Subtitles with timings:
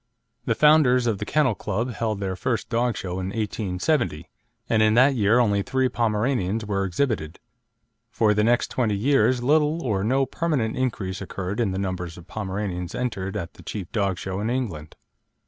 [0.45, 4.31] The founders of the Kennel Club held their first dog show in 1870,
[4.67, 7.37] and in that year only three Pomeranians were exhibited.
[8.09, 12.25] For the next twenty years little or no permanent increase occurred in the numbers of
[12.25, 14.95] Pomeranians entered at the chief dog show in England.